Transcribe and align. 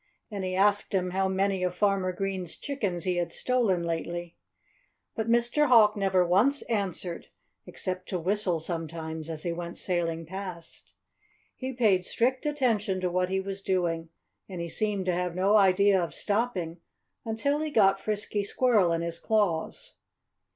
And 0.31 0.43
he 0.43 0.55
asked 0.55 0.95
him 0.95 1.11
how 1.11 1.27
many 1.27 1.61
of 1.61 1.75
Farmer 1.75 2.11
Green's 2.11 2.57
chickens 2.57 3.03
he 3.03 3.17
had 3.17 3.31
stolen 3.31 3.83
lately. 3.83 4.35
But 5.15 5.29
Mr. 5.29 5.67
Hawk 5.67 5.95
never 5.95 6.25
once 6.25 6.63
answered 6.63 7.27
except 7.67 8.09
to 8.09 8.17
whistle 8.17 8.59
sometimes 8.59 9.29
as 9.29 9.43
he 9.43 9.51
went 9.51 9.77
sailing 9.77 10.25
past. 10.25 10.93
He 11.55 11.71
paid 11.71 12.03
strict 12.03 12.47
attention 12.47 12.99
to 13.01 13.11
what 13.11 13.29
he 13.29 13.39
was 13.39 13.61
doing. 13.61 14.09
And 14.49 14.59
he 14.59 14.69
seemed 14.69 15.05
to 15.05 15.13
have 15.13 15.35
no 15.35 15.55
idea 15.55 16.01
of 16.03 16.15
stopping 16.15 16.79
until 17.23 17.59
he 17.59 17.69
got 17.69 17.99
Frisky 17.99 18.43
Squirrel 18.43 18.91
in 18.91 19.01
his 19.01 19.19
claws. 19.19 19.97